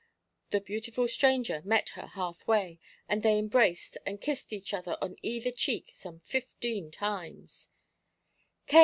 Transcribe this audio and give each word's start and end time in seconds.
The 0.49 0.59
beautiful 0.61 1.07
stranger 1.07 1.61
met 1.63 1.89
her 1.89 2.07
half 2.07 2.47
way, 2.47 2.79
and 3.07 3.21
they 3.21 3.37
embraced 3.37 3.99
and 4.03 4.19
kissed 4.19 4.51
each 4.51 4.73
other 4.73 4.97
on 4.99 5.15
either 5.21 5.51
cheek 5.51 5.91
some 5.93 6.21
fifteen 6.21 6.89
times. 6.89 7.69